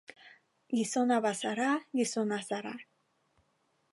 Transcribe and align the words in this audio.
Gizona 0.77 1.19
bazara, 1.25 1.69
gizona 1.99 2.39
zara. 2.49 2.75